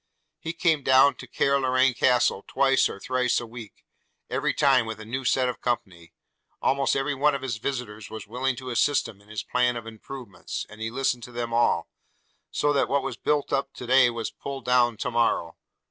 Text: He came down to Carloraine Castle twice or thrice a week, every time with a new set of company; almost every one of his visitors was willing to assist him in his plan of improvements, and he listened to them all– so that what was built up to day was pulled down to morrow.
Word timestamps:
He 0.39 0.53
came 0.53 0.81
down 0.81 1.13
to 1.17 1.27
Carloraine 1.27 1.93
Castle 1.93 2.43
twice 2.47 2.89
or 2.89 2.99
thrice 2.99 3.39
a 3.39 3.45
week, 3.45 3.85
every 4.31 4.51
time 4.51 4.87
with 4.87 4.99
a 4.99 5.05
new 5.05 5.23
set 5.23 5.47
of 5.47 5.61
company; 5.61 6.11
almost 6.59 6.95
every 6.95 7.13
one 7.13 7.35
of 7.35 7.43
his 7.43 7.57
visitors 7.57 8.09
was 8.09 8.25
willing 8.25 8.55
to 8.55 8.71
assist 8.71 9.07
him 9.07 9.21
in 9.21 9.27
his 9.27 9.43
plan 9.43 9.75
of 9.77 9.85
improvements, 9.85 10.65
and 10.71 10.81
he 10.81 10.89
listened 10.89 11.21
to 11.25 11.31
them 11.31 11.53
all– 11.53 11.87
so 12.51 12.73
that 12.73 12.89
what 12.89 13.03
was 13.03 13.15
built 13.15 13.53
up 13.53 13.73
to 13.73 13.85
day 13.85 14.09
was 14.09 14.31
pulled 14.31 14.65
down 14.65 14.97
to 14.97 15.11
morrow. 15.11 15.55